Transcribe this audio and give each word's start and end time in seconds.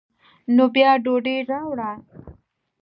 نو 0.55 0.65
بیا 0.75 0.91
ډوډۍ 1.03 1.37
راوړه. 1.49 1.91